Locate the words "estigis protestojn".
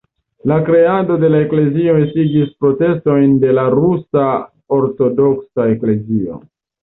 2.05-3.35